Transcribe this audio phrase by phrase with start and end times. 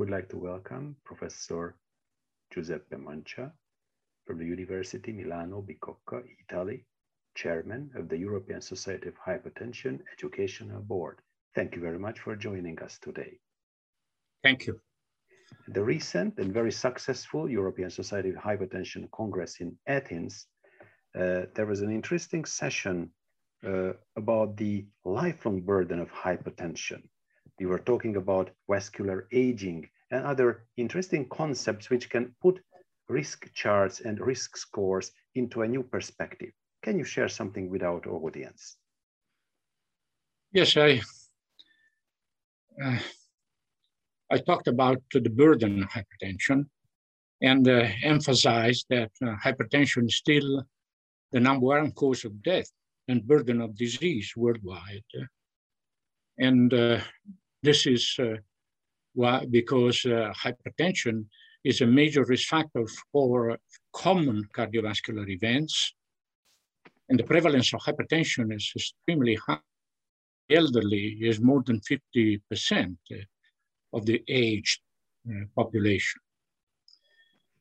[0.00, 1.76] would like to welcome Professor
[2.50, 3.52] Giuseppe Mancia
[4.24, 6.86] from the University Milano Bicocca, Italy,
[7.34, 11.18] Chairman of the European Society of Hypertension Educational Board.
[11.54, 13.40] Thank you very much for joining us today.
[14.42, 14.80] Thank you.
[15.68, 20.46] The recent and very successful European Society of Hypertension Congress in Athens,
[21.14, 23.10] uh, there was an interesting session
[23.66, 27.02] uh, about the lifelong burden of hypertension.
[27.60, 32.58] We were talking about vascular aging and other interesting concepts which can put
[33.10, 36.52] risk charts and risk scores into a new perspective.
[36.82, 38.78] Can you share something with our audience?
[40.52, 41.02] Yes, I
[42.82, 42.98] uh,
[44.30, 46.64] I talked about the burden of hypertension
[47.42, 50.64] and uh, emphasized that uh, hypertension is still
[51.32, 52.70] the number one cause of death
[53.08, 55.04] and burden of disease worldwide.
[56.38, 57.00] And uh,
[57.62, 58.36] this is uh,
[59.14, 61.26] why, because uh, hypertension
[61.64, 63.58] is a major risk factor for
[63.92, 65.94] common cardiovascular events.
[67.08, 69.58] And the prevalence of hypertension is extremely high.
[70.50, 72.96] Elderly is more than 50%
[73.92, 74.80] of the aged
[75.28, 76.20] uh, population.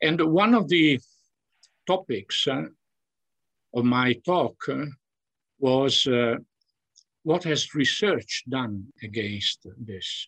[0.01, 0.99] And one of the
[1.85, 2.63] topics uh,
[3.73, 4.85] of my talk uh,
[5.59, 6.35] was uh,
[7.23, 10.27] what has research done against this?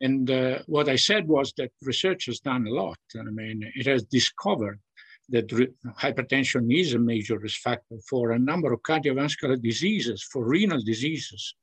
[0.00, 2.98] And uh, what I said was that research has done a lot.
[3.18, 4.80] I mean, it has discovered
[5.30, 5.48] that
[5.98, 11.54] hypertension is a major risk factor for a number of cardiovascular diseases, for renal diseases,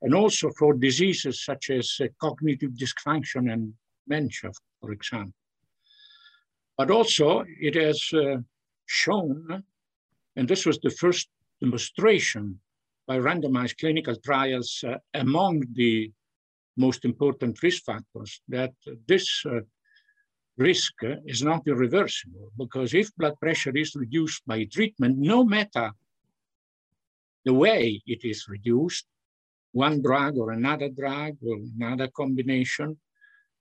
[0.00, 3.74] and also for diseases such as uh, cognitive dysfunction and
[4.08, 5.34] dementia, for example.
[6.78, 8.38] But also it has uh,
[8.86, 9.62] shown,
[10.36, 11.28] and this was the first
[11.60, 12.58] demonstration
[13.06, 16.10] by randomized clinical trials uh, among the
[16.76, 18.72] most important risk factors, that
[19.06, 19.60] this uh,
[20.56, 25.90] risk uh, is not irreversible because if blood pressure is reduced by treatment, no matter
[27.44, 29.06] the way it is reduced,
[29.72, 32.98] one drug or another drug or another combination,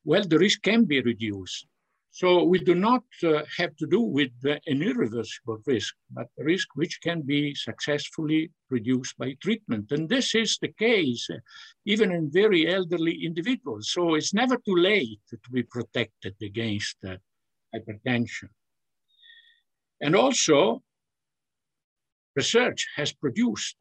[0.04, 1.68] well, the risk can be reduced.
[2.14, 6.44] So we do not uh, have to do with uh, an irreversible risk, but a
[6.44, 9.94] risk which can be successfully reduced by treatment.
[9.94, 11.38] And this is the case uh,
[11.86, 13.92] even in very elderly individuals.
[13.94, 17.16] So it's never too late to be protected against uh,
[17.74, 18.50] hypertension.
[20.02, 20.84] And also,
[22.36, 23.78] research has produced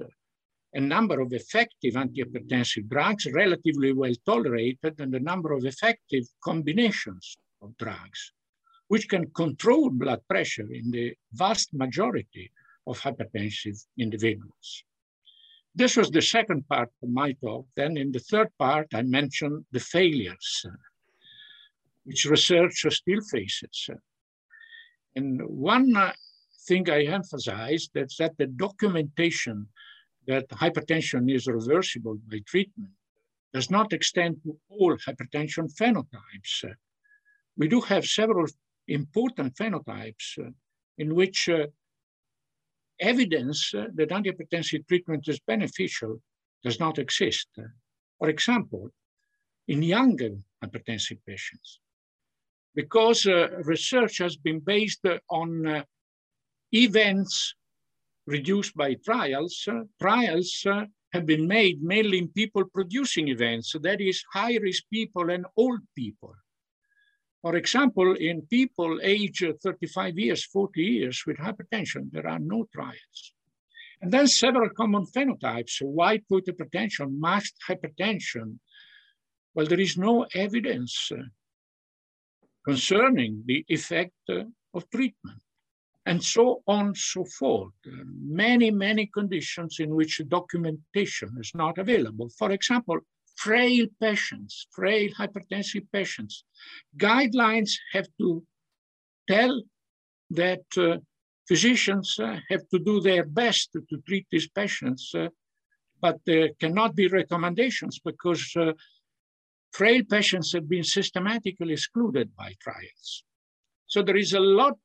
[0.72, 7.36] a number of effective antihypertensive drugs, relatively well tolerated, and a number of effective combinations
[7.62, 8.32] of drugs,
[8.88, 12.50] which can control blood pressure in the vast majority
[12.86, 14.84] of hypertensive individuals.
[15.74, 17.66] This was the second part of my talk.
[17.76, 20.66] Then in the third part, I mentioned the failures,
[22.04, 23.90] which research still faces.
[25.14, 26.12] And one uh,
[26.66, 29.68] thing I emphasized is that the documentation
[30.26, 32.92] that hypertension is reversible by treatment
[33.52, 36.64] does not extend to all hypertension phenotypes.
[37.60, 38.46] We do have several
[38.88, 40.50] important phenotypes uh,
[40.96, 41.66] in which uh,
[42.98, 46.22] evidence uh, that antihypertensive treatment is beneficial
[46.64, 47.48] does not exist.
[48.18, 48.88] For example,
[49.68, 50.32] in younger
[50.64, 51.80] hypertensive patients,
[52.74, 55.84] because uh, research has been based on uh,
[56.72, 57.54] events
[58.26, 60.66] reduced by trials, uh, trials
[61.12, 65.44] have been made mainly in people producing events, so that is high risk people and
[65.58, 66.34] old people.
[67.42, 73.34] For example, in people age 35 years, 40 years with hypertension, there are no trials.
[74.02, 78.58] And then several common phenotypes, white coat hypertension, masked hypertension.
[79.54, 81.22] Well, there is no evidence uh,
[82.64, 85.42] concerning the effect uh, of treatment
[86.06, 87.74] and so on so forth.
[87.86, 92.28] Many, many conditions in which documentation is not available.
[92.38, 93.00] For example,
[93.44, 96.44] frail patients, frail hypertensive patients.
[96.96, 98.44] Guidelines have to
[99.28, 99.62] tell
[100.30, 100.98] that uh,
[101.48, 105.28] physicians uh, have to do their best to, to treat these patients, uh,
[106.02, 108.72] but there cannot be recommendations because uh,
[109.72, 113.24] frail patients have been systematically excluded by trials.
[113.86, 114.76] So there is a lot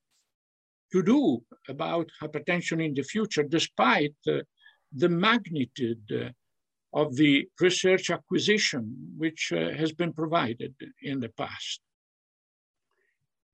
[0.94, 4.40] to do about hypertension in the future, despite uh,
[4.94, 6.30] the magnitude uh,
[6.96, 8.84] of the research acquisition
[9.18, 11.82] which uh, has been provided in the past.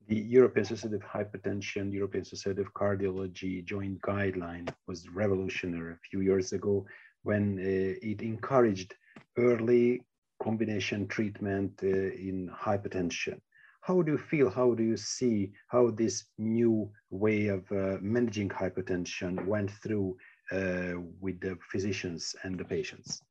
[0.08, 6.22] The European Society of Hypertension, European Society of Cardiology joint guideline was revolutionary a few
[6.22, 6.86] years ago
[7.24, 8.94] when uh, it encouraged
[9.38, 10.02] early
[10.44, 13.40] combination treatment uh, in hypertension.
[13.82, 14.50] How do you feel?
[14.50, 20.18] How do you see how this new way of uh, managing hypertension went through
[20.52, 23.24] uh, with the physicians and the patients?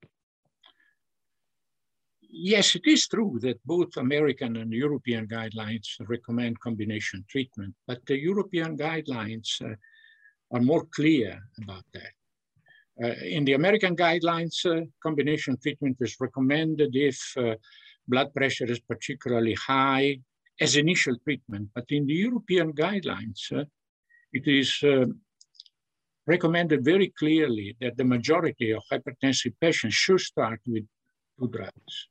[2.33, 8.17] Yes, it is true that both American and European guidelines recommend combination treatment, but the
[8.17, 9.75] European guidelines uh,
[10.53, 12.13] are more clear about that.
[13.03, 17.55] Uh, in the American guidelines, uh, combination treatment is recommended if uh,
[18.07, 20.17] blood pressure is particularly high
[20.61, 21.69] as initial treatment.
[21.75, 23.65] But in the European guidelines, uh,
[24.33, 25.07] it is uh,
[26.27, 30.85] recommended very clearly that the majority of hypertensive patients should start with
[31.39, 32.09] two drugs.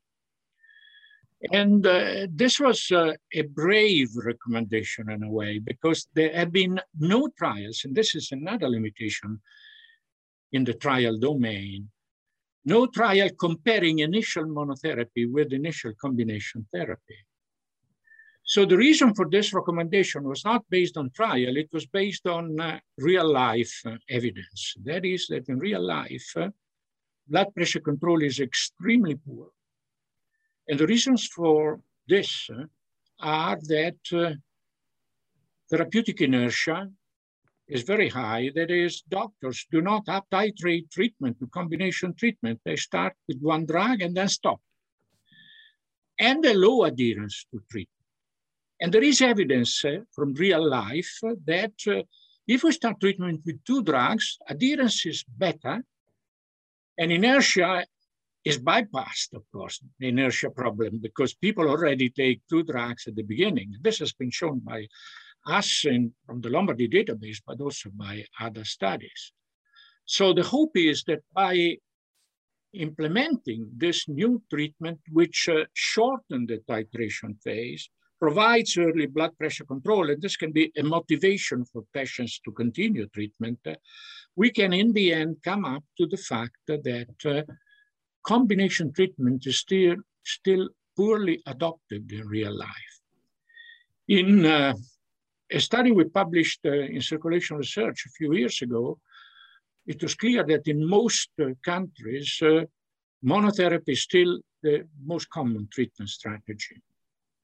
[1.51, 6.79] And uh, this was uh, a brave recommendation in a way, because there have been
[6.99, 9.39] no trials, and this is another limitation
[10.51, 11.89] in the trial domain,
[12.65, 17.15] no trial comparing initial monotherapy with initial combination therapy.
[18.43, 22.59] So the reason for this recommendation was not based on trial, it was based on
[22.59, 24.73] uh, real life uh, evidence.
[24.83, 26.49] That is that in real life, uh,
[27.27, 29.49] blood pressure control is extremely poor.
[30.69, 32.65] And the reasons for this uh,
[33.19, 34.35] are that uh,
[35.71, 36.91] therapeutic inertia
[37.67, 38.51] is very high.
[38.53, 42.61] That is, doctors do not up titrate treatment to combination treatment.
[42.65, 44.61] They start with one drug and then stop.
[46.19, 47.89] And a low adherence to treatment.
[48.79, 52.03] And there is evidence uh, from real life uh, that uh,
[52.47, 55.83] if we start treatment with two drugs, adherence is better
[56.99, 57.85] and inertia
[58.45, 63.23] is bypassed, of course, the inertia problem, because people already take two drugs at the
[63.23, 63.75] beginning.
[63.81, 64.87] This has been shown by
[65.45, 69.33] us in, from the Lombardy database, but also by other studies.
[70.05, 71.77] So the hope is that by
[72.73, 77.89] implementing this new treatment, which uh, shorten the titration phase,
[78.19, 83.07] provides early blood pressure control, and this can be a motivation for patients to continue
[83.07, 83.73] treatment, uh,
[84.35, 87.41] we can in the end come up to the fact that uh,
[88.23, 92.93] combination treatment is still, still poorly adopted in real life.
[94.07, 94.73] In uh,
[95.51, 98.99] a study we published uh, in Circulation Research a few years ago,
[99.87, 102.65] it was clear that in most uh, countries, uh,
[103.23, 106.81] monotherapy is still the most common treatment strategy.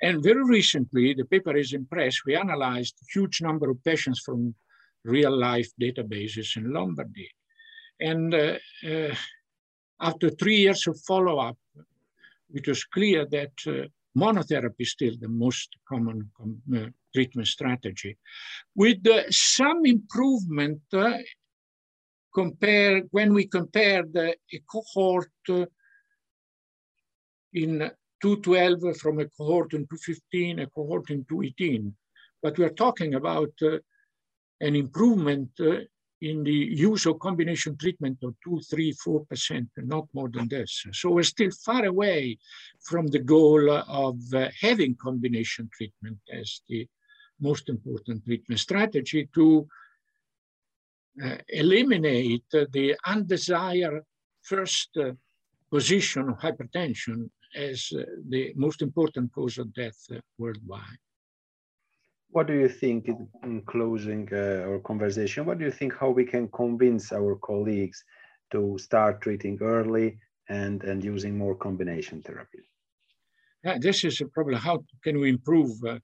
[0.01, 4.19] And very recently, the paper is in press, we analyzed a huge number of patients
[4.19, 4.53] from
[5.03, 7.29] real life databases in Lombardy.
[7.99, 8.57] And uh,
[8.87, 9.15] uh,
[9.99, 11.57] after three years of follow-up,
[12.53, 13.87] it was clear that uh,
[14.17, 16.29] monotherapy is still the most common
[16.75, 18.17] uh, treatment strategy.
[18.75, 21.17] With uh, some improvement uh,
[22.33, 24.35] compare, when we compared a
[24.69, 25.65] cohort uh,
[27.53, 31.95] in 212 from a cohort in 215, a cohort in 218.
[32.41, 33.77] But we're talking about uh,
[34.61, 35.49] an improvement
[36.29, 36.61] in the
[36.91, 40.71] use of combination treatment of two, three, four percent, not more than this.
[40.91, 42.37] So we're still far away
[42.89, 46.87] from the goal of uh, having combination treatment as the
[47.39, 49.67] most important treatment strategy to
[51.23, 54.03] uh, eliminate the undesired
[54.41, 55.11] first uh,
[55.69, 61.04] position of hypertension as uh, the most important cause of death uh, worldwide.
[62.35, 65.45] What do you think in, in closing uh, our conversation?
[65.45, 68.03] What do you think how we can convince our colleagues
[68.51, 70.17] to start treating early
[70.49, 72.63] and, and using more combination therapy?
[73.63, 74.59] Yeah, this is a problem.
[74.59, 75.97] How can we improve uh,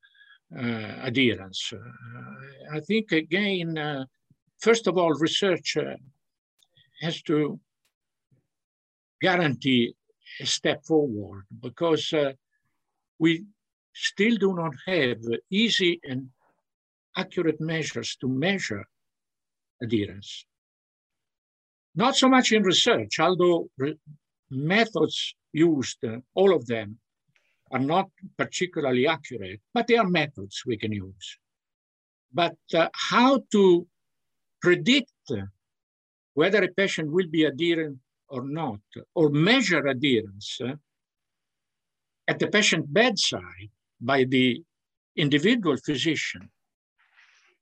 [0.58, 1.74] uh, adherence?
[1.74, 3.78] Uh, I think, again,
[4.60, 5.76] first of all, research
[7.02, 7.60] has to
[9.22, 9.94] guarantee
[10.40, 12.32] a step forward because uh,
[13.20, 13.44] we
[13.94, 15.20] still do not have
[15.50, 16.30] easy and
[17.18, 18.86] accurate measures to measure
[19.82, 20.46] adherence.
[21.96, 23.98] Not so much in research, although re
[24.50, 27.00] methods used, uh, all of them,
[27.72, 31.38] are not particularly accurate, but they are methods we can use.
[32.34, 33.88] But uh, how to
[34.62, 35.12] predict
[36.34, 38.80] whether a patient will be adherent or not,
[39.16, 40.76] or measure adherence uh,
[42.28, 43.72] at the patient bedside
[44.02, 44.64] by the
[45.16, 46.50] individual physician,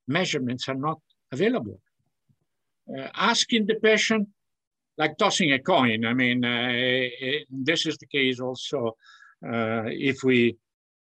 [0.08, 0.98] measurements are not
[1.32, 1.80] available.
[2.88, 4.28] Uh, asking the patient,
[4.98, 6.72] like tossing a coin, I mean, uh,
[7.50, 8.96] this is the case also
[9.46, 10.56] uh, if we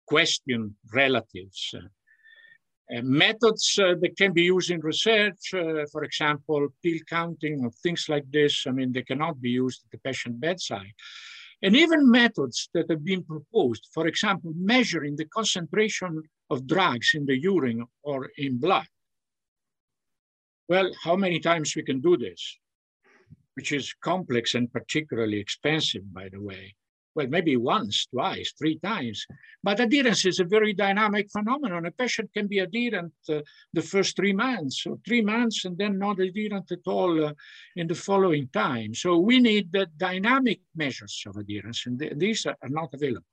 [0.05, 1.73] question relatives.
[1.75, 7.71] Uh, methods uh, that can be used in research, uh, for example, pill counting or
[7.83, 10.93] things like this, I mean, they cannot be used at the patient bedside.
[11.61, 17.25] And even methods that have been proposed, for example, measuring the concentration of drugs in
[17.25, 18.87] the urine or in blood.
[20.69, 22.57] Well, how many times we can do this?
[23.55, 26.75] Which is complex and particularly expensive, by the way
[27.19, 29.25] well, maybe once, twice, three times.
[29.61, 31.85] But adherence is a very dynamic phenomenon.
[31.85, 33.41] A patient can be adherent uh,
[33.73, 37.33] the first three months or three months and then not adherent at all uh,
[37.75, 38.93] in the following time.
[38.93, 43.31] So we need the dynamic measures of adherence and th these are not available.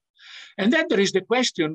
[0.60, 1.68] And then there is the question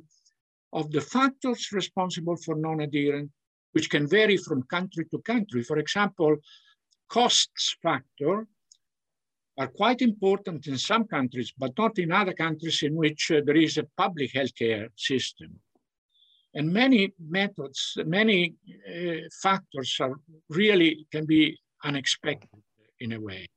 [0.79, 3.31] of the factors responsible for non-adherence,
[3.73, 5.61] which can vary from country to country.
[5.69, 6.31] For example,
[7.17, 8.33] costs factor
[9.57, 13.57] are quite important in some countries, but not in other countries in which uh, there
[13.57, 15.59] is a public healthcare system.
[16.53, 20.15] And many methods, many uh, factors are
[20.49, 22.61] really can be unexpected
[22.99, 23.47] in a way.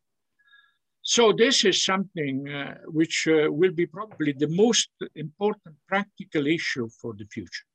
[1.02, 6.88] So this is something uh, which uh, will be probably the most important practical issue
[7.00, 7.66] for the future.